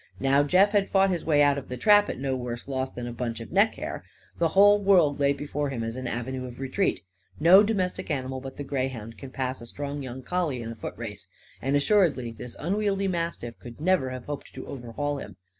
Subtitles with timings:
[0.19, 3.05] Now Jeff had fought his way out of the trap at no worse loss than
[3.05, 4.03] a bunch of neck hair.
[4.39, 7.03] The whole world lay before him as an avenue of retreat.
[7.39, 11.27] No domestic animal but the greyhound can pass a strong young collie in a footrace.
[11.61, 15.35] And assuredly this unwieldy mastiff could never have hoped to overhaul him.